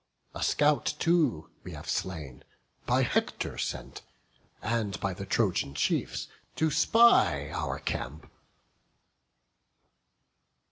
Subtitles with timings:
[0.33, 2.43] A scout too have we slain,
[2.87, 4.01] by Hector sent,
[4.63, 8.25] And by the Trojan chiefs, to spy our camp."